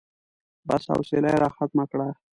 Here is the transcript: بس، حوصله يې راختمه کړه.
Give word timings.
بس، 0.67 0.83
حوصله 0.93 1.27
يې 1.31 1.37
راختمه 1.43 1.85
کړه. 1.91 2.07